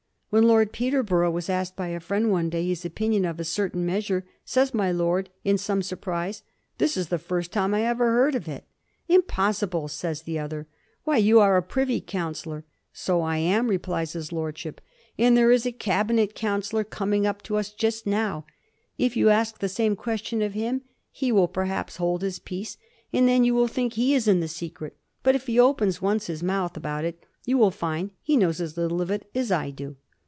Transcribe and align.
"When 0.33 0.43
Lord 0.47 0.71
Peterborough 0.71 1.29
was 1.31 1.49
asked 1.49 1.75
by 1.75 1.89
a 1.89 1.99
friend 1.99 2.31
one 2.31 2.49
day 2.49 2.65
his 2.65 2.85
opinion 2.85 3.25
of 3.25 3.37
a 3.37 3.43
certain 3.43 3.85
measure, 3.85 4.25
says 4.45 4.73
my 4.73 4.89
lord, 4.89 5.29
in 5.43 5.57
some 5.57 5.81
surprise, 5.81 6.41
'This 6.77 6.95
is 6.95 7.07
the 7.09 7.19
first 7.19 7.51
time 7.51 7.73
I 7.73 7.81
ever 7.83 8.13
heard 8.13 8.33
of 8.33 8.47
it.' 8.47 8.63
* 8.91 9.07
Impossible,' 9.17 9.89
says 9.89 10.21
the 10.21 10.39
other; 10.39 10.67
*why, 11.03 11.17
you 11.17 11.41
are 11.41 11.57
a 11.57 11.61
privy 11.61 11.99
councillor.' 11.99 12.63
*So 12.93 13.19
I 13.21 13.39
am,' 13.39 13.67
replies 13.67 14.13
his 14.13 14.31
lordship, 14.31 14.79
'and 15.17 15.35
there 15.35 15.51
is 15.51 15.65
a 15.65 15.71
Cabinet 15.73 16.33
councillor 16.33 16.85
coming 16.85 17.27
up 17.27 17.41
to 17.41 17.57
us 17.57 17.73
just 17.73 18.07
now; 18.07 18.45
if 18.97 19.17
you 19.17 19.27
ask 19.29 19.59
the 19.59 19.67
same 19.67 19.97
question 19.97 20.41
of 20.41 20.53
him 20.53 20.81
he 21.11 21.33
will 21.33 21.49
perhaps 21.49 21.97
hold 21.97 22.21
his 22.21 22.39
peace, 22.39 22.77
and 23.11 23.27
then 23.27 23.43
you 23.43 23.53
will 23.53 23.67
think 23.67 23.95
he 23.95 24.15
is 24.15 24.29
in 24.29 24.39
the 24.39 24.47
secret; 24.47 24.95
but 25.23 25.35
if 25.35 25.47
he 25.47 25.59
opens 25.59 26.01
once 26.01 26.27
his 26.27 26.41
mouth 26.41 26.77
about 26.77 27.03
it 27.03 27.21
you 27.45 27.57
will 27.57 27.69
find 27.69 28.11
he 28.21 28.37
knows 28.37 28.61
as 28.61 28.77
little 28.77 29.01
of 29.01 29.11
it 29.11 29.29
as 29.35 29.51
I 29.51 29.71
do.' 29.71 29.97